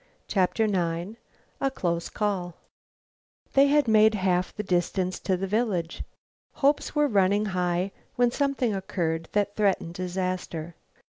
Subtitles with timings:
[0.27, 1.19] CHAPTER IX
[1.61, 2.55] A CLOSE CALL
[3.53, 6.03] They had made half the distance to the village.
[6.53, 10.73] Hopes were running high, when something occurred which threatened disaster.